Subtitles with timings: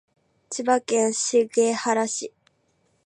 [0.49, 2.33] 千葉県茂原市